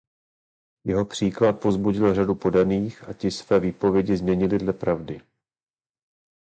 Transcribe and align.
Jeho 0.85 1.05
příklad 1.05 1.53
povzbudil 1.61 2.13
řadu 2.15 2.35
poddaných 2.35 3.03
a 3.09 3.13
ti 3.13 3.31
své 3.31 3.59
výpovědi 3.59 4.17
změnili 4.17 4.57
dle 4.57 4.73
pravdy. 4.73 5.21